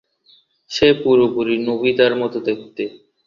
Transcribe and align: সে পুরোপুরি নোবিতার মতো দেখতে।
সে 0.71 0.87
পুরোপুরি 1.01 1.55
নোবিতার 1.65 2.13
মতো 2.21 2.37
দেখতে। 2.47 2.83